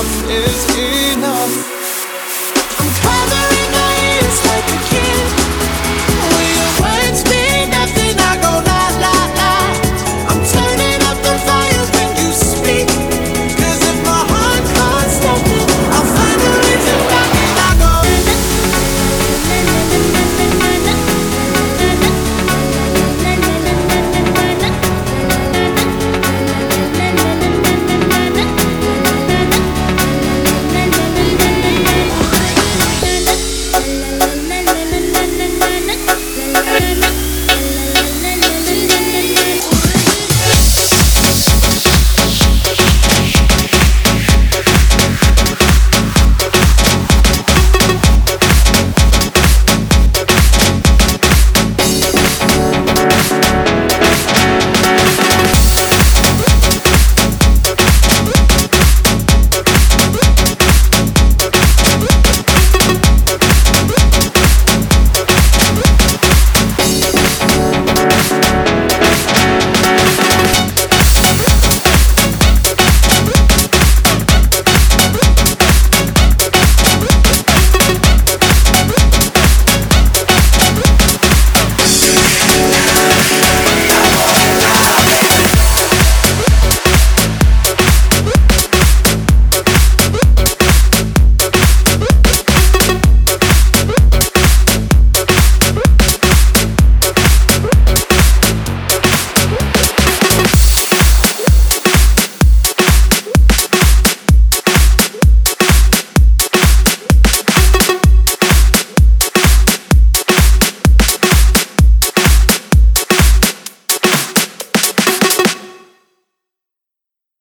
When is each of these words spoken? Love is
Love 0.00 0.30
is 0.30 0.69